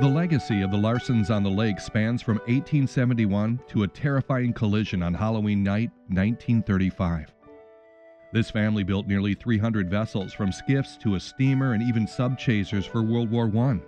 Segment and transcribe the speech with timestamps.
[0.00, 5.02] The legacy of the Larsons on the lake spans from 1871 to a terrifying collision
[5.02, 7.34] on Halloween night, 1935.
[8.32, 13.02] This family built nearly 300 vessels, from skiffs to a steamer and even sub-chasers for
[13.02, 13.80] World War I.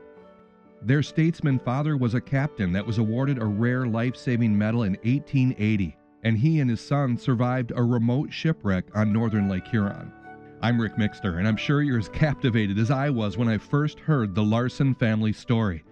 [0.82, 4.94] Their statesman father was a captain that was awarded a rare life saving medal in
[5.04, 10.12] 1880, and he and his son survived a remote shipwreck on northern Lake Huron.
[10.64, 13.98] I'm Rick Mixter, and I'm sure you're as captivated as I was when I first
[13.98, 15.82] heard the Larson family story.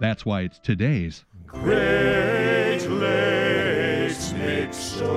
[0.00, 5.08] That's why it's today's Great Lakes Mixtories.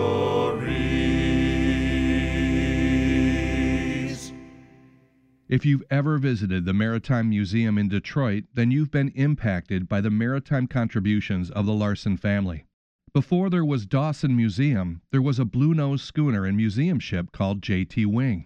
[5.48, 10.12] If you've ever visited the Maritime Museum in Detroit, then you've been impacted by the
[10.12, 12.66] maritime contributions of the Larson family.
[13.12, 17.64] Before there was Dossin Museum, there was a blue nose schooner and museum ship called
[17.64, 18.06] J.T.
[18.06, 18.46] Wing.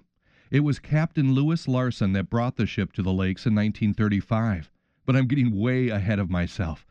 [0.54, 4.70] It was Captain Louis Larson that brought the ship to the lakes in 1935.
[5.04, 6.86] But I'm getting way ahead of myself.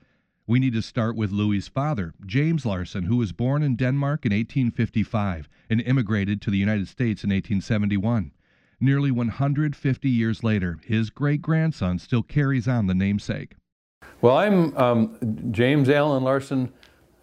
[0.48, 4.32] We need to start with Louis's father, James Larson, who was born in Denmark in
[4.32, 8.32] 1855 and immigrated to the United States in 1871.
[8.80, 13.54] Nearly 150 years later, his great grandson still carries on the namesake.
[14.22, 16.72] Well, I'm um, James Allen Larson.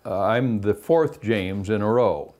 [0.05, 2.33] Uh, I'm the fourth James in a row.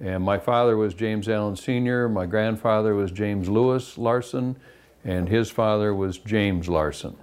[0.00, 4.56] And my father was James Allen Sr., my grandfather was James Lewis Larson,
[5.04, 7.16] and his father was James Larson.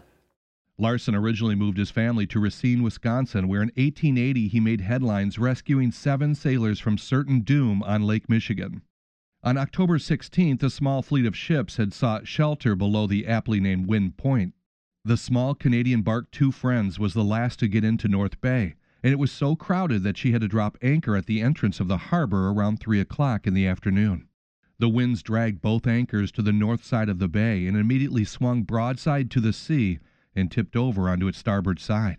[0.77, 5.91] Larson originally moved his family to Racine, Wisconsin, where in 1880 he made headlines rescuing
[5.91, 8.81] seven sailors from certain doom on Lake Michigan.
[9.43, 13.87] On October 16th, a small fleet of ships had sought shelter below the aptly named
[13.87, 14.53] Wind Point.
[15.03, 19.11] The small Canadian bark Two Friends was the last to get into North Bay and
[19.11, 21.97] it was so crowded that she had to drop anchor at the entrance of the
[21.97, 24.27] harbor around three o'clock in the afternoon.
[24.79, 28.63] The winds dragged both anchors to the north side of the bay and immediately swung
[28.63, 29.99] broadside to the sea
[30.35, 32.17] and tipped over onto its starboard side.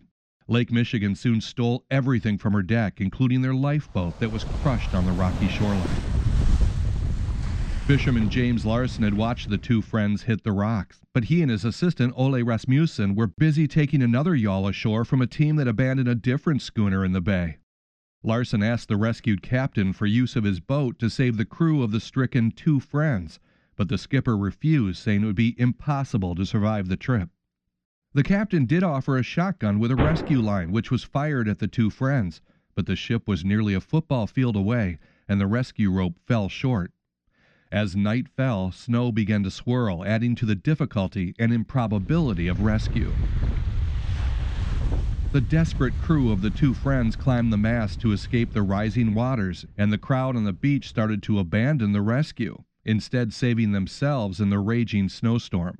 [0.48, 5.05] Lake Michigan soon stole everything from her deck, including their lifeboat that was crushed on
[5.05, 6.02] the rocky shoreline.
[7.85, 11.65] Fisherman James Larson had watched the two friends hit the rocks, but he and his
[11.65, 16.15] assistant Ole Rasmussen were busy taking another yawl ashore from a team that abandoned a
[16.15, 17.59] different schooner in the bay.
[18.23, 21.91] Larson asked the rescued captain for use of his boat to save the crew of
[21.91, 23.41] the stricken two friends,
[23.75, 27.31] but the skipper refused, saying it would be impossible to survive the trip.
[28.14, 31.67] The captain did offer a shotgun with a rescue line, which was fired at the
[31.67, 32.41] two friends,
[32.77, 36.93] but the ship was nearly a football field away, and the rescue rope fell short.
[37.72, 43.10] As night fell, snow began to swirl, adding to the difficulty and improbability of rescue.
[45.33, 49.64] The desperate crew of the two friends climbed the mast to escape the rising waters,
[49.78, 54.50] and the crowd on the beach started to abandon the rescue, instead saving themselves in
[54.50, 55.78] the raging snowstorm.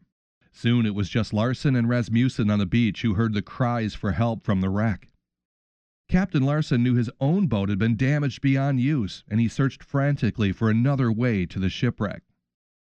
[0.51, 4.13] Soon it was just Larson and Rasmussen on the beach who heard the cries for
[4.13, 5.12] help from the wreck.
[6.13, 10.53] Captain Larson knew his own boat had been damaged beyond use, and he searched frantically
[10.53, 12.23] for another way to the shipwreck.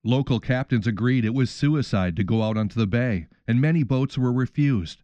[0.03, 4.17] Local captains agreed it was suicide to go out onto the bay, and many boats
[4.17, 5.03] were refused.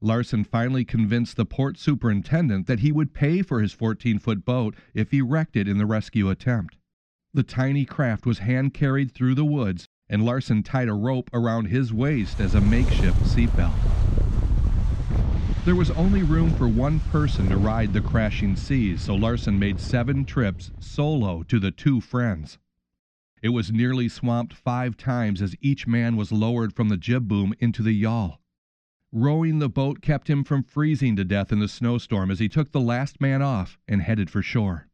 [0.00, 4.76] Larson finally convinced the port superintendent that he would pay for his 14 foot boat
[4.94, 6.76] if he wrecked it in the rescue attempt.
[7.34, 11.64] The tiny craft was hand carried through the woods, and Larson tied a rope around
[11.64, 13.88] his waist as a makeshift seatbelt.
[15.66, 19.80] There was only room for one person to ride the crashing seas, so Larson made
[19.80, 22.60] seven trips solo to the two friends.
[23.42, 27.52] It was nearly swamped five times as each man was lowered from the jib boom
[27.58, 28.40] into the yawl.
[29.10, 32.70] Rowing the boat kept him from freezing to death in the snowstorm as he took
[32.70, 34.86] the last man off and headed for shore.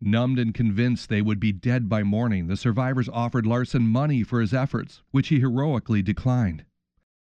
[0.00, 4.40] Numbed and convinced they would be dead by morning, the survivors offered Larson money for
[4.40, 6.64] his efforts, which he heroically declined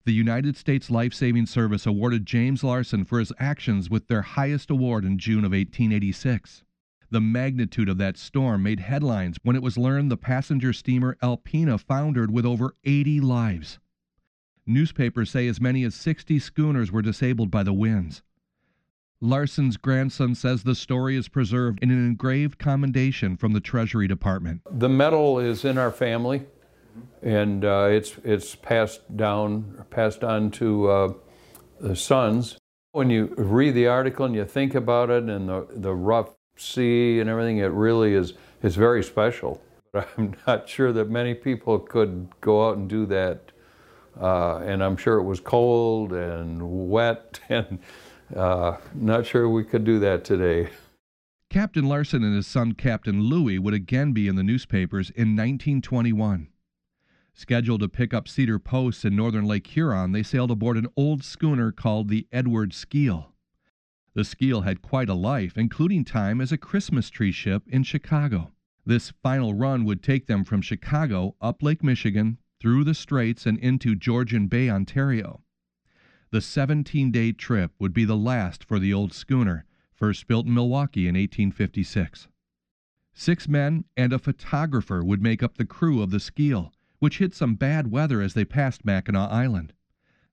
[0.09, 4.71] the United States Life Saving Service awarded James Larson for his actions with their highest
[4.71, 6.65] award in June of 1886.
[7.11, 11.79] The magnitude of that storm made headlines when it was learned the passenger steamer Alpena
[11.79, 13.81] foundered with over 80 lives.
[14.65, 18.23] Newspapers say as many as 60 schooners were disabled by the winds.
[19.21, 24.63] Larson's grandson says the story is preserved in an engraved commendation from the Treasury Department.
[24.71, 26.47] The medal is in our family
[27.23, 31.13] and uh, it's it's passed down, passed on to uh,
[31.81, 32.59] the sons.
[32.93, 37.21] When you read the article and you think about it and the the rough sea
[37.21, 39.61] and everything, it really is is very special.
[39.91, 43.53] But I'm not sure that many people could go out and do that.
[44.21, 47.79] Uh, and I'm sure it was cold and wet, and
[48.37, 50.69] uh, not sure we could do that today.
[51.51, 56.49] Captain Larson and his son, Captain Louis, would again be in the newspapers in 1921.
[57.39, 61.23] Scheduled to pick up cedar posts in northern Lake Huron, they sailed aboard an old
[61.23, 63.33] schooner called the Edward Skeel.
[64.15, 68.51] The Skeel had quite a life, including time as a Christmas tree ship in Chicago.
[68.85, 73.57] This final run would take them from Chicago up Lake Michigan, through the Straits, and
[73.59, 75.45] into Georgian Bay, Ontario.
[76.33, 79.65] The 17 day trip would be the last for the old schooner,
[79.95, 82.27] first built in Milwaukee in 1856.
[83.15, 87.35] Six men and a photographer would make up the crew of the Skeel which hit
[87.35, 89.73] some bad weather as they passed Mackinac Island.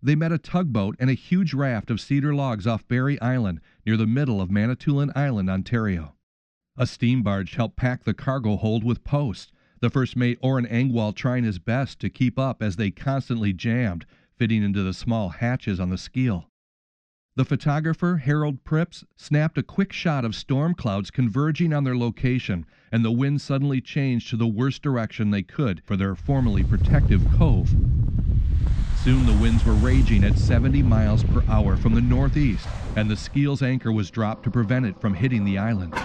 [0.02, 3.98] They met a tugboat and a huge raft of cedar logs off Barrie Island near
[3.98, 6.16] the middle of Manitoulin Island, Ontario.
[6.78, 11.14] A steam barge helped pack the cargo hold with posts, the first mate Orrin Engwall
[11.16, 15.80] trying his best to keep up as they constantly jammed, fitting into the small hatches
[15.80, 16.50] on the Skeel.
[17.38, 22.66] The photographer, Harold Pripps, snapped a quick shot of storm clouds converging on their location,
[22.94, 27.28] and the wind suddenly changed to the worst direction they could for their formerly protective
[27.28, 27.76] cove.
[28.94, 33.18] Soon the winds were raging at 70 miles per hour from the northeast, and the
[33.18, 35.98] Skeel's anchor was dropped to prevent it from hitting the island.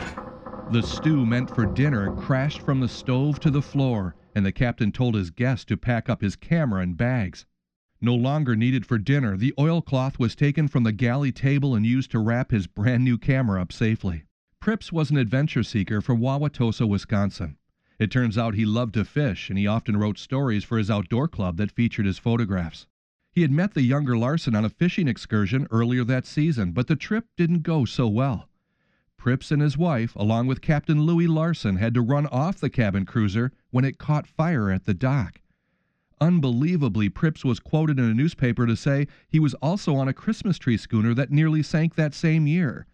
[0.69, 4.91] The stew meant for dinner crashed from the stove to the floor, and the captain
[4.91, 7.47] told his guests to pack up his camera and bags.
[8.02, 12.11] No longer needed for dinner, the oilcloth was taken from the galley table and used
[12.12, 14.25] to wrap his brand new camera up safely.
[14.58, 17.56] Pripps was an adventure seeker from Wauwatosa, Wisconsin.
[17.99, 21.29] It turns out he loved to fish, and he often wrote stories for his outdoor
[21.29, 22.87] club that featured his photographs.
[23.32, 26.97] He had met the younger Larson on a fishing excursion earlier that season, but the
[26.97, 28.49] trip didn't go so well.
[29.19, 33.05] Pripps and his wife, along with Captain Louis Larson, had to run off the cabin
[33.05, 35.39] cruiser when it caught fire at the dock.
[36.20, 40.58] Unbelievably, Pripps was quoted in a newspaper to say he was also on a Christmas
[40.58, 42.87] tree schooner that nearly sank that same year.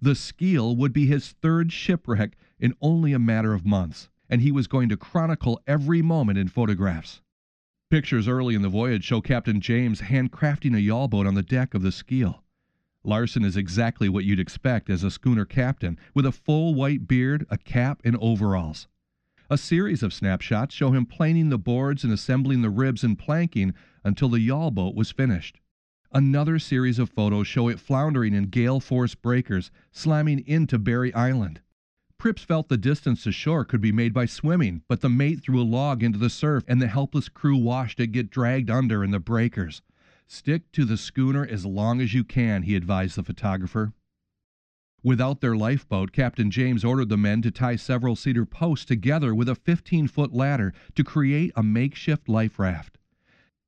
[0.00, 4.50] The Skeel would be his third shipwreck in only a matter of months, and he
[4.50, 7.20] was going to chronicle every moment in photographs.
[7.90, 11.74] Pictures early in the voyage show Captain James handcrafting a yawl boat on the deck
[11.74, 12.42] of the Skeel.
[13.04, 17.46] Larson is exactly what you'd expect as a schooner captain, with a full white beard,
[17.50, 18.88] a cap, and overalls.
[19.52, 23.74] A series of snapshots show him planing the boards and assembling the ribs and planking
[24.04, 25.58] until the yawl boat was finished.
[26.12, 31.62] Another series of photos show it floundering in gale force breakers, slamming into Barrie Island.
[32.16, 35.60] Pripps felt the distance to shore could be made by swimming, but the mate threw
[35.60, 39.10] a log into the surf and the helpless crew watched it get dragged under in
[39.10, 39.82] the breakers.
[40.28, 43.94] Stick to the schooner as long as you can, he advised the photographer.
[45.02, 49.48] Without their lifeboat, Captain James ordered the men to tie several cedar posts together with
[49.48, 52.98] a 15 foot ladder to create a makeshift life raft.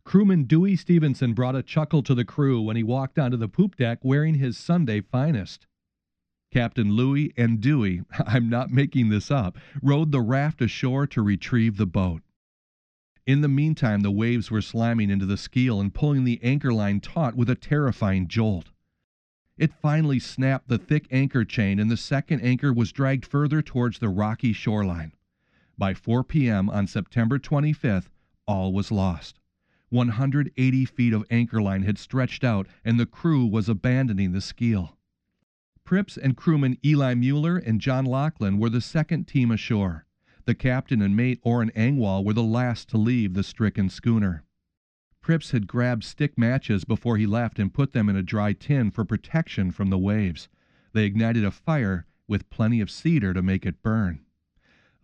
[0.05, 3.77] Crewman Dewey Stevenson brought a chuckle to the crew when he walked onto the poop
[3.77, 5.67] deck wearing his Sunday finest.
[6.53, 11.79] Captain Louis and Dewey, I'm not making this up, rowed the raft ashore to retrieve
[11.79, 12.23] the boat.
[13.25, 17.01] In the meantime, the waves were slamming into the Skeel and pulling the anchor line
[17.01, 18.72] taut with a terrifying jolt.
[19.59, 23.99] It finally snapped the thick anchor chain, and the second anchor was dragged further towards
[23.99, 25.13] the rocky shoreline.
[25.77, 26.71] By 4 p.m.
[26.71, 28.09] on September 25th,
[28.47, 29.39] all was lost.
[29.91, 34.97] 180 feet of anchor line had stretched out, and the crew was abandoning the Skeel.
[35.85, 40.07] Pripps and crewman Eli Mueller and John Lachlan were the second team ashore.
[40.45, 44.45] The captain and mate Oren Engwall were the last to leave the stricken schooner.
[45.23, 48.91] Pripps had grabbed stick matches before he left and put them in a dry tin
[48.91, 50.49] for protection from the waves.
[50.93, 54.25] They ignited a fire with plenty of cedar to make it burn.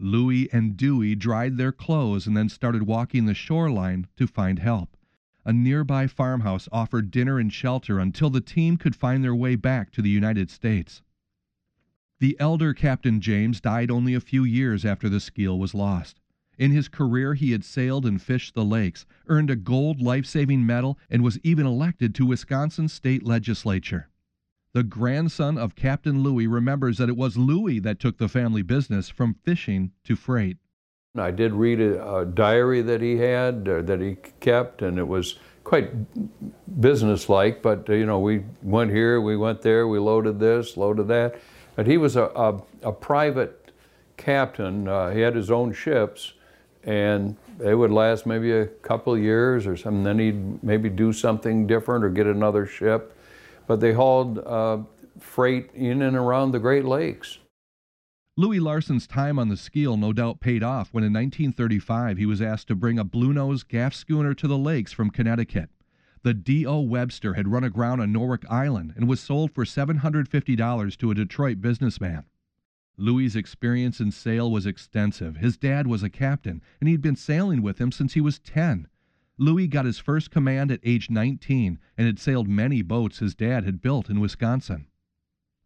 [0.00, 4.97] Louis and Dewey dried their clothes and then started walking the shoreline to find help.
[5.45, 9.92] A nearby farmhouse offered dinner and shelter until the team could find their way back
[9.92, 11.00] to the United States.
[12.19, 16.17] The elder Captain James died only a few years after the Skeel was lost.
[16.59, 20.67] In his career, he had sailed and fished the lakes, earned a gold life saving
[20.67, 24.09] medal, and was even elected to Wisconsin state legislature.
[24.73, 29.09] The grandson of Captain Louis remembers that it was Louis that took the family business
[29.09, 30.59] from fishing to freight.
[31.17, 35.09] I did read a, a diary that he had, uh, that he kept, and it
[35.09, 35.91] was quite
[36.81, 37.62] businesslike.
[37.62, 41.41] But uh, you know, we went here, we went there, we loaded this, loaded that.
[41.77, 43.73] But he was a, a, a private
[44.17, 44.87] captain.
[44.87, 46.35] Uh, he had his own ships,
[46.85, 50.04] and they would last maybe a couple years or something.
[50.04, 53.16] Then he'd maybe do something different or get another ship.
[53.66, 54.78] But they hauled uh,
[55.18, 57.38] freight in and around the Great Lakes.
[58.37, 62.40] Louis Larson's time on the Skeel no doubt paid off when in 1935 he was
[62.40, 65.70] asked to bring a Bluenose gaff schooner to the lakes from Connecticut.
[66.23, 66.80] The D.O.
[66.82, 71.61] Webster had run aground on Norwich Island and was sold for $750 to a Detroit
[71.61, 72.25] businessman.
[73.00, 75.37] Louis's experience in sail was extensive.
[75.37, 78.88] His dad was a captain, and he'd been sailing with him since he was 10.
[79.38, 83.64] Louis got his first command at age 19 and had sailed many boats his dad
[83.64, 84.88] had built in Wisconsin.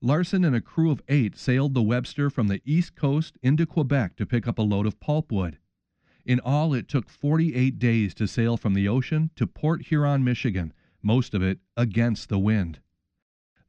[0.03, 4.17] Larson and a crew of eight sailed the Webster from the east coast into Quebec
[4.17, 5.57] to pick up a load of pulpwood.
[6.27, 10.75] In all, it took 48 days to sail from the ocean to Port Huron, Michigan,
[11.03, 12.81] most of it against the wind.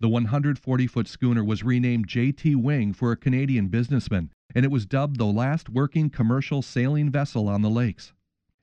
[0.03, 2.55] The 140 foot schooner was renamed J.T.
[2.55, 7.47] Wing for a Canadian businessman, and it was dubbed the last working commercial sailing vessel
[7.47, 8.11] on the lakes.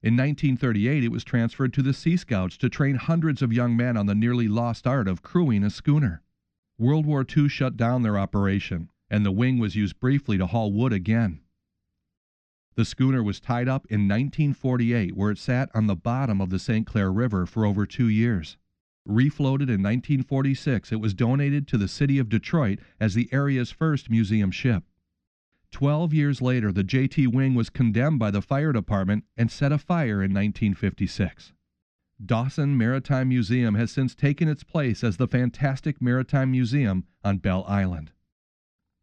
[0.02, 3.96] In 1938, it was transferred to the Sea Scouts to train hundreds of young men
[3.96, 6.20] on the nearly lost art of crewing a schooner.
[6.76, 10.70] World War II shut down their operation, and the wing was used briefly to haul
[10.74, 11.40] wood again.
[12.74, 16.58] The schooner was tied up in 1948, where it sat on the bottom of the
[16.58, 16.86] St.
[16.86, 18.58] Clair River for over two years.
[19.08, 24.10] Refloated in 1946, it was donated to the city of Detroit as the area's first
[24.10, 24.84] museum ship.
[25.70, 30.22] Twelve years later, the JT Wing was condemned by the fire department and set afire
[30.22, 31.52] in 1956.
[32.24, 37.64] Dossin Maritime Museum has since taken its place as the fantastic Maritime Museum on Belle
[37.66, 38.12] Island.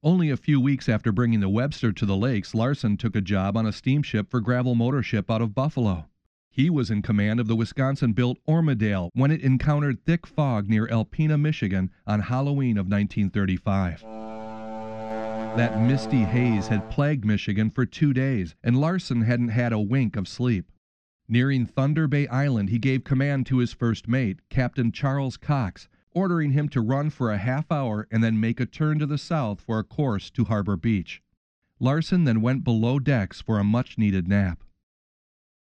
[0.03, 3.57] Only a few weeks after bringing the Webster to the lakes, Larson took a job
[3.57, 6.09] on a steamship for Gravel Motor Ship out of Buffalo.
[6.57, 10.87] He was in command of the Wisconsin built Ormidale when it encountered thick fog near
[10.87, 14.01] Alpena, Michigan on Halloween of 1935.
[15.55, 20.15] That misty haze had plagued Michigan for two days, and Larson hadn't had a wink
[20.15, 20.71] of sleep.
[21.27, 26.53] Nearing Thunder Bay Island, he gave command to his first mate, Captain Charles Cox, ordering
[26.53, 29.61] him to run for a half hour and then make a turn to the south
[29.61, 31.21] for a course to Harbor Beach.
[31.79, 34.63] Larson then went below decks for a much needed nap.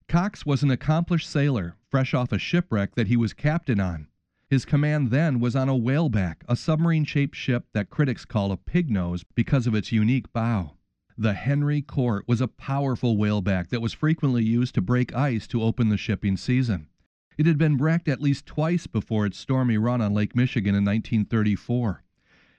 [0.09, 4.07] Cox was an accomplished sailor, fresh off a shipwreck that he was captain on.
[4.49, 8.57] His command then was on a whaleback, a submarine shaped ship that critics call a
[8.57, 10.79] pig nose because of its unique bow.
[11.19, 15.63] The Henry Cort was a powerful whaleback that was frequently used to break ice to
[15.63, 16.89] open the shipping season.
[17.37, 20.87] It had been wrecked at least twice before its stormy run on Lake Michigan in
[20.87, 22.03] 1934.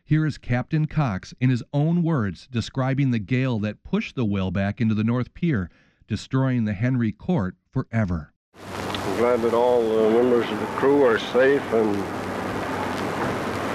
[0.06, 4.80] Here is Captain Cox, in his own words, describing the gale that pushed the whaleback
[4.80, 5.72] into the North Pier,
[6.10, 8.34] destroying the Henry Cort forever.
[8.66, 11.96] I'm glad that all the members of the crew are safe and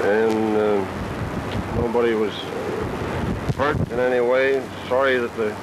[0.03, 2.35] and uh, nobody was
[3.55, 4.61] hurt in any way.
[4.89, 5.57] Sorry that the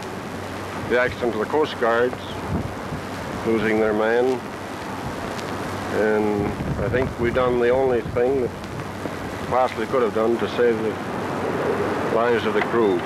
[0.88, 2.16] the accident to the Coast Guards
[3.46, 4.40] losing their man.
[6.00, 6.46] And
[6.86, 8.51] I think we've done the only thing that
[9.50, 12.98] possibly could have done to save the lives of the crew.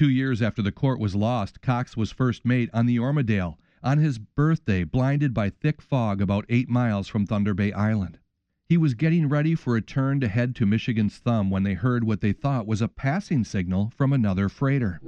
[0.00, 3.98] Two years after the Cort was lost, Cox was first mate on the Ormidale on
[3.98, 8.18] his birthday, blinded by thick fog about eight miles from Thunder Bay Island.
[8.66, 12.04] He was getting ready for a turn to head to Michigan's Thumb when they heard
[12.04, 15.02] what they thought was a passing signal from another freighter.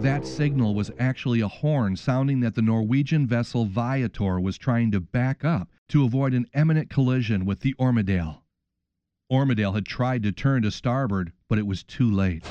[0.00, 5.00] That signal was actually a horn sounding that the Norwegian vessel Viator was trying to
[5.00, 8.42] back up to avoid an imminent collision with the Ormidale.
[9.32, 12.44] Ormidale had tried to turn to starboard, but it was too late.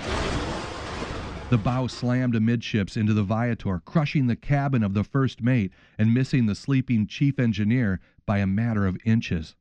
[1.50, 6.14] The bow slammed amidships into the Viator, crushing the cabin of the first mate and
[6.14, 9.56] missing the sleeping chief engineer by a matter of inches.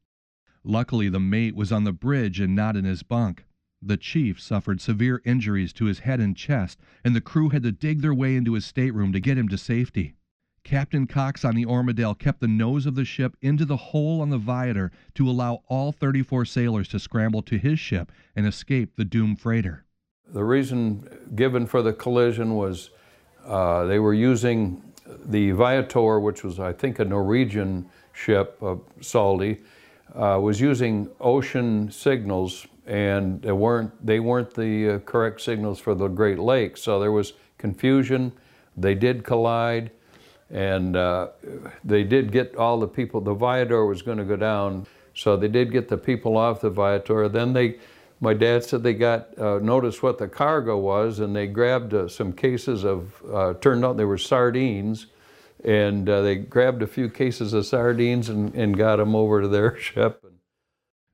[0.65, 3.45] Luckily, the mate was on the bridge and not in his bunk.
[3.81, 7.71] The chief suffered severe injuries to his head and chest, and the crew had to
[7.71, 10.17] dig their way into his stateroom to get him to safety.
[10.65, 14.31] Captain Cox on the Ormidale kept the nose of the ship into the hole on
[14.31, 19.05] the Viator to allow all 34 sailors to scramble to his ship and escape the
[19.05, 19.86] doomed freighter.
[20.33, 22.91] The reason given for the collision was
[23.47, 24.83] uh, they were using
[25.27, 29.59] the Viator, which was, I think, a Norwegian ship, uh, Saldi,
[30.15, 35.95] uh, was using ocean signals, and they weren't they weren't the uh, correct signals for
[35.95, 36.83] the Great Lakes.
[36.83, 38.33] So there was confusion.
[38.77, 39.91] They did collide,
[40.51, 41.29] and uh,
[41.85, 43.21] they did get all the people.
[43.21, 46.71] The Viator was going to go down, so they did get the people off the
[46.71, 47.29] Viator.
[47.29, 47.79] Then they
[48.21, 52.09] my dad said they got uh, noticed what the cargo was and they grabbed uh,
[52.09, 55.07] some cases of uh, turned out they were sardines
[55.65, 59.49] and uh, they grabbed a few cases of sardines and, and got them over to
[59.49, 60.25] their ship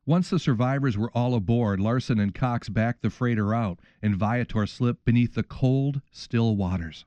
[0.04, 4.66] once the survivors were all aboard larson and cox backed the freighter out and viator
[4.66, 7.04] slipped beneath the cold still waters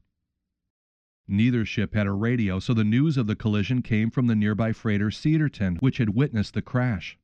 [1.27, 4.71] Neither ship had a radio, so the news of the collision came from the nearby
[4.71, 7.17] freighter Cedarton, which had witnessed the crash.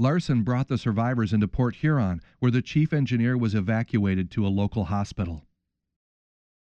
[0.00, 4.48] Larson brought the survivors into Port Huron, where the chief engineer was evacuated to a
[4.48, 5.44] local hospital.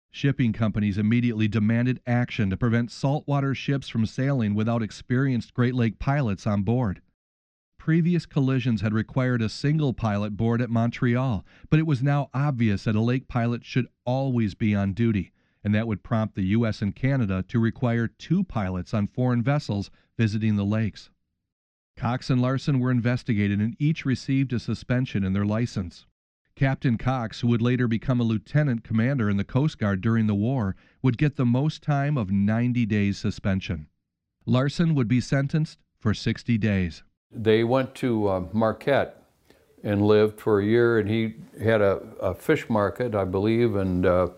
[0.09, 5.99] Shipping companies immediately demanded action to prevent saltwater ships from sailing without experienced Great Lake
[5.99, 7.03] pilots on board.
[7.77, 12.85] Previous collisions had required a single pilot board at Montreal, but it was now obvious
[12.85, 15.31] that a lake pilot should always be on duty,
[15.63, 16.81] and that would prompt the U.S.
[16.81, 21.11] and Canada to require two pilots on foreign vessels visiting the lakes.
[21.99, 26.05] Cox and Larson were investigated and each received a suspension in their license.
[26.55, 30.33] Captain Cox, who would later become a lieutenant commander in the Coast Guard during the
[30.33, 33.87] war, would get the most time of 90 days suspension.
[34.45, 37.03] Larson would be sentenced for 60 days.
[37.33, 39.21] They went to uh, Marquette
[39.83, 44.05] and lived for a year, and he had a, a fish market, I believe, and
[44.05, 44.29] uh,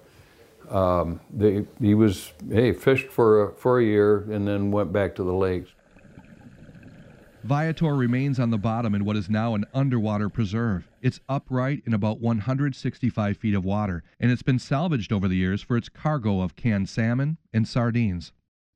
[0.71, 5.13] um, they, he was, hey, fished for a, for a year and then went back
[5.15, 5.69] to the lakes.
[7.43, 10.87] Viator remains on the bottom in what is now an underwater preserve.
[11.01, 15.63] It's upright in about 165 feet of water, and it's been salvaged over the years
[15.63, 18.31] for its cargo of canned salmon and sardines.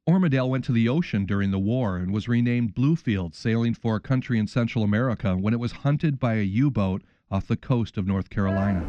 [0.10, 4.00] Ormidale went to the ocean during the war and was renamed Bluefield, sailing for a
[4.00, 8.00] country in Central America when it was hunted by a U boat off the coast
[8.00, 8.84] of North Carolina.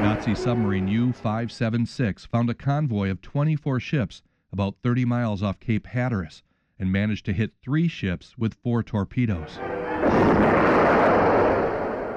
[0.00, 5.86] Nazi submarine U 576 found a convoy of 24 ships about 30 miles off Cape
[5.88, 6.42] Hatteras
[6.78, 9.58] and managed to hit three ships with four torpedoes.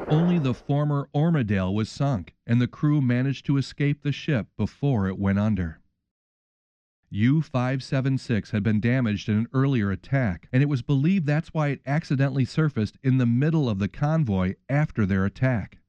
[0.10, 5.08] Only the former Ormidale was sunk, and the crew managed to escape the ship before
[5.08, 5.80] it went under.
[7.10, 11.70] U 576 had been damaged in an earlier attack, and it was believed that's why
[11.70, 15.80] it accidentally surfaced in the middle of the convoy after their attack.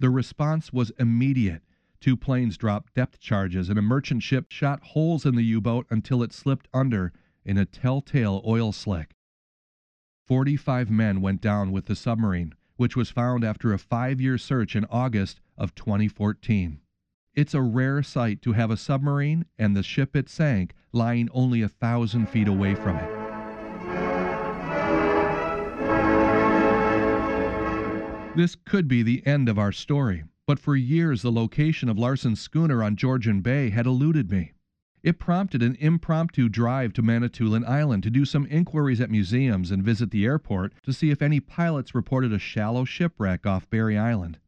[0.00, 1.62] The response was immediate.
[2.00, 5.86] Two planes dropped depth charges, and a merchant ship shot holes in the U boat
[5.90, 7.12] until it slipped under
[7.44, 9.14] in a telltale oil slick.
[10.26, 14.74] 45 men went down with the submarine, which was found after a five year search
[14.74, 16.80] in August of 2014.
[17.34, 21.62] It's a rare sight to have a submarine and the ship it sank lying only
[21.62, 23.24] a thousand feet away from it.
[28.36, 32.40] This could be the end of our story, but for years the location of Larson's
[32.40, 34.52] schooner on Georgian Bay had eluded me.
[35.04, 39.82] It prompted an impromptu drive to Manitoulin Island to do some inquiries at museums and
[39.82, 44.38] visit the airport to see if any pilots reported a shallow shipwreck off Barrie Island.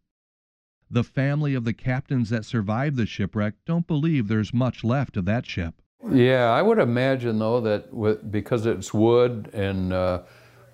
[0.91, 5.27] The family of the captains that survived the shipwreck don't believe there's much left of
[5.27, 5.75] that ship.
[6.11, 10.23] Yeah, I would imagine though that with, because it's wood and uh,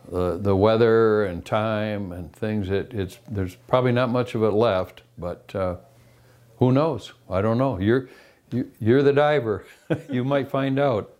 [0.09, 4.53] the, the weather and time and things, it, it's there's probably not much of it
[4.53, 5.03] left.
[5.18, 5.79] But uh,
[6.59, 7.14] who knows?
[7.29, 7.81] I don't know.
[7.81, 8.09] You're
[8.53, 9.65] you, you're the diver.
[10.11, 11.12] you might find out.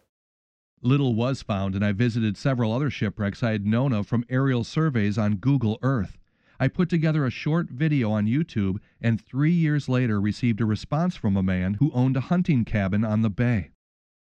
[0.83, 4.65] Little was found, and I visited several other shipwrecks I had known of from aerial
[4.65, 6.19] surveys on Google Earth.
[6.59, 11.17] I put together a short video on YouTube and three years later received a response
[11.17, 13.71] from a man who owned a hunting cabin on the bay.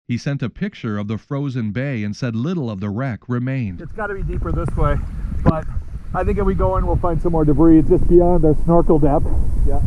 [0.07, 3.81] He sent a picture of the frozen bay and said little of the wreck remained.
[3.81, 4.97] It's got to be deeper this way,
[5.43, 5.67] but
[6.15, 7.81] I think if we go in, we'll find some more debris.
[7.81, 9.27] It's just beyond our snorkel depth.
[9.67, 9.81] Yeah.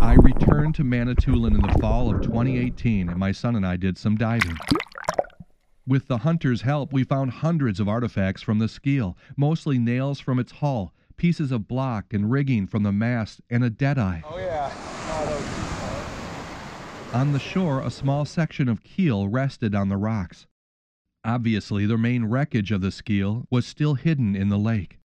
[0.00, 3.98] I returned to Manitoulin in the fall of 2018, and my son and I did
[3.98, 4.56] some diving.
[5.86, 10.38] With the hunter's help, we found hundreds of artifacts from the Skeel, mostly nails from
[10.38, 14.20] its hull, pieces of block and rigging from the mast, and a deadeye.
[14.24, 14.70] Oh, yeah.
[17.14, 20.46] On the shore, a small section of keel rested on the rocks.
[21.24, 24.98] Obviously, the main wreckage of the Skeel was still hidden in the lake.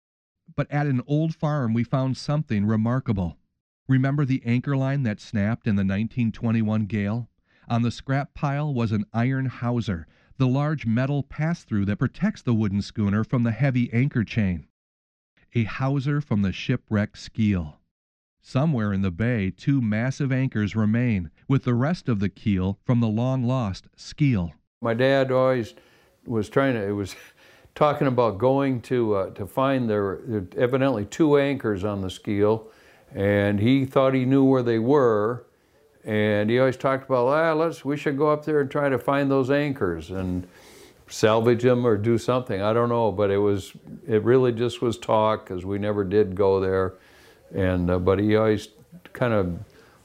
[0.56, 3.36] But at an old farm, we found something remarkable.
[3.90, 7.28] Remember the anchor line that snapped in the 1921 gale?
[7.66, 12.40] On the scrap pile was an iron hawser, the large metal pass through that protects
[12.40, 14.68] the wooden schooner from the heavy anchor chain.
[15.56, 17.80] A hawser from the shipwrecked Skeel.
[18.40, 23.00] Somewhere in the bay, two massive anchors remain, with the rest of the keel from
[23.00, 24.52] the long lost Skeel.
[24.80, 25.74] My dad always
[26.24, 27.16] was trying to, it was
[27.74, 32.70] talking about going to, uh, to find there, there evidently two anchors on the Skeel
[33.14, 35.44] and he thought he knew where they were
[36.04, 38.98] and he always talked about ah, let's we should go up there and try to
[38.98, 40.46] find those anchors and
[41.08, 42.62] salvage them or do something.
[42.62, 43.72] I don't know but it was
[44.06, 46.94] it really just was talk because we never did go there.
[47.54, 48.68] And uh, but he always
[49.12, 49.58] kind of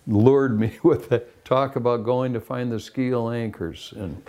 [0.08, 4.22] lured me with the talk about going to find the Skeel anchors and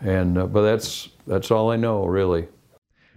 [0.00, 2.46] and uh, but that's that's all i know really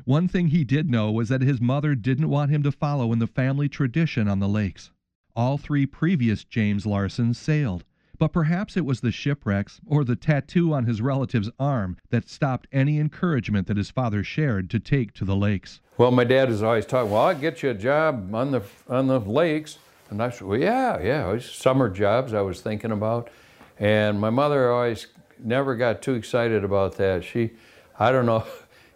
[0.07, 3.19] one thing he did know was that his mother didn't want him to follow in
[3.19, 4.89] the family tradition on the lakes.
[5.35, 7.83] All three previous James Larsons sailed,
[8.17, 12.69] but perhaps it was the shipwrecks or the tattoo on his relative's arm that stopped
[12.71, 15.81] any encouragement that his father shared to take to the lakes.
[15.97, 19.07] Well, my dad was always talking, well, I'll get you a job on the, on
[19.07, 19.77] the lakes.
[20.09, 23.29] And I said, well, yeah, yeah, it was summer jobs I was thinking about.
[23.77, 27.25] And my mother always never got too excited about that.
[27.25, 27.51] She,
[27.99, 28.45] I don't know,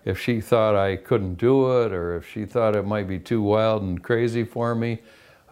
[0.06, 3.42] if she thought I couldn't do it, or if she thought it might be too
[3.42, 5.00] wild and crazy for me,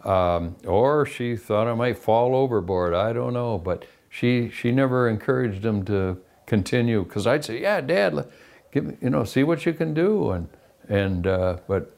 [0.04, 2.94] um, or she thought I might fall overboard.
[2.94, 7.80] I don't know, but she she never encouraged him to continue because I'd say, "Yeah,
[7.80, 8.26] Dad,
[8.72, 10.48] give me, you know, see what you can do," and
[10.88, 11.94] and uh, but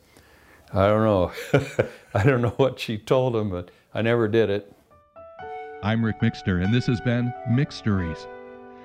[0.74, 1.32] I don't know,
[2.14, 4.72] I don't know what she told him, but I never did it.
[5.82, 8.26] I'm Rick Mixter, and this has been Mixtories.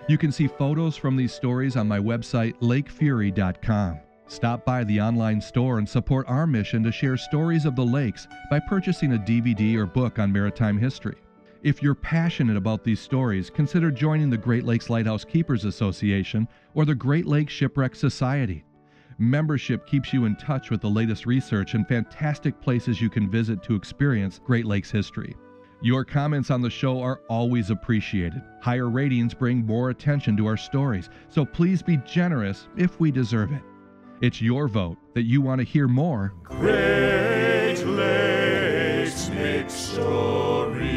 [0.07, 3.99] You can see photos from these stories on my website, lakefury.com.
[4.27, 8.25] Stop by the online store and support our mission to share stories of the lakes
[8.49, 11.17] by purchasing a DVD or book on maritime history.
[11.61, 16.85] If you're passionate about these stories, consider joining the Great Lakes Lighthouse Keepers Association or
[16.85, 18.63] the Great Lakes Shipwreck Society.
[19.17, 23.61] Membership keeps you in touch with the latest research and fantastic places you can visit
[23.63, 25.35] to experience Great Lakes history.
[25.81, 28.41] Your comments on the show are always appreciated.
[28.61, 33.51] Higher ratings bring more attention to our stories, so please be generous if we deserve
[33.51, 33.61] it.
[34.19, 36.33] It's your vote that you want to hear more.
[36.43, 40.96] Great Lakes Mixtories.